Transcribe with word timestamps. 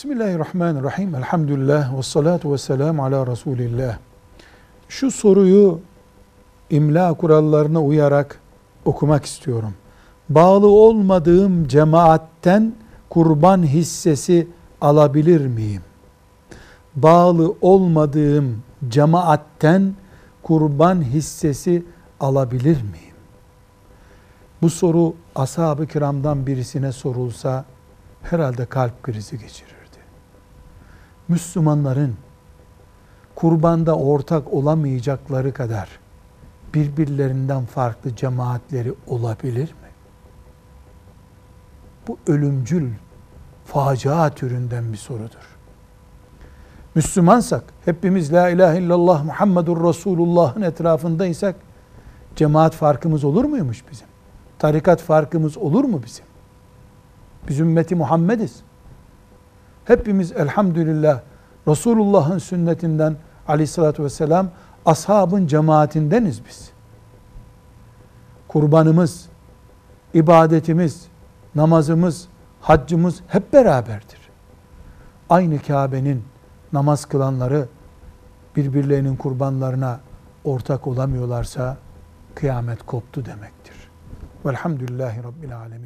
Bismillahirrahmanirrahim. 0.00 1.14
Elhamdülillah 1.14 1.98
ve 1.98 2.02
salatu 2.02 2.52
ve 2.52 2.58
selamu 2.58 3.04
ala 3.04 3.26
Resulillah. 3.26 3.98
Şu 4.88 5.10
soruyu 5.10 5.80
imla 6.70 7.14
kurallarına 7.14 7.82
uyarak 7.82 8.40
okumak 8.84 9.24
istiyorum. 9.24 9.74
Bağlı 10.28 10.66
olmadığım 10.66 11.68
cemaatten 11.68 12.72
kurban 13.10 13.62
hissesi 13.62 14.48
alabilir 14.80 15.46
miyim? 15.46 15.82
Bağlı 16.96 17.54
olmadığım 17.60 18.62
cemaatten 18.88 19.94
kurban 20.42 21.02
hissesi 21.02 21.84
alabilir 22.20 22.82
miyim? 22.82 23.16
Bu 24.62 24.70
soru 24.70 25.14
ashab-ı 25.34 25.86
kiramdan 25.86 26.46
birisine 26.46 26.92
sorulsa 26.92 27.64
herhalde 28.22 28.66
kalp 28.66 29.02
krizi 29.02 29.38
geçirirdi. 29.38 29.79
Müslümanların 31.30 32.16
kurbanda 33.34 33.96
ortak 33.96 34.52
olamayacakları 34.52 35.52
kadar 35.52 35.88
birbirlerinden 36.74 37.64
farklı 37.66 38.16
cemaatleri 38.16 38.94
olabilir 39.06 39.68
mi? 39.68 39.90
Bu 42.08 42.18
ölümcül 42.26 42.90
facia 43.64 44.30
türünden 44.30 44.92
bir 44.92 44.98
sorudur. 44.98 45.56
Müslümansak, 46.94 47.64
hepimiz 47.84 48.32
la 48.32 48.48
ilahe 48.48 48.78
illallah 48.78 49.24
Muhammedur 49.24 49.88
Resulullah'ın 49.88 50.62
etrafındaysak 50.62 51.56
cemaat 52.36 52.74
farkımız 52.74 53.24
olur 53.24 53.44
muymuş 53.44 53.84
bizim? 53.90 54.06
Tarikat 54.58 55.00
farkımız 55.00 55.58
olur 55.58 55.84
mu 55.84 56.00
bizim? 56.06 56.24
Biz 57.48 57.60
ümmeti 57.60 57.94
Muhammediz. 57.94 58.62
Hepimiz 59.90 60.32
elhamdülillah 60.32 61.20
Resulullah'ın 61.68 62.38
sünnetinden 62.38 63.16
aleyhissalatü 63.48 64.04
vesselam 64.04 64.48
ashabın 64.86 65.46
cemaatindeniz 65.46 66.44
biz. 66.44 66.70
Kurbanımız, 68.48 69.28
ibadetimiz, 70.14 71.06
namazımız, 71.54 72.28
haccımız 72.60 73.20
hep 73.26 73.52
beraberdir. 73.52 74.18
Aynı 75.30 75.62
Kabe'nin 75.62 76.24
namaz 76.72 77.04
kılanları 77.04 77.68
birbirlerinin 78.56 79.16
kurbanlarına 79.16 80.00
ortak 80.44 80.86
olamıyorlarsa 80.86 81.76
kıyamet 82.34 82.86
koptu 82.86 83.24
demektir. 83.24 83.76
Velhamdülillahi 84.46 85.24
Rabbil 85.24 85.56
Alemin. 85.58 85.80